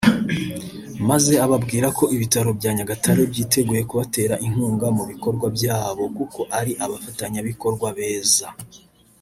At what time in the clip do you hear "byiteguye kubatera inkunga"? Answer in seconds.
3.31-4.87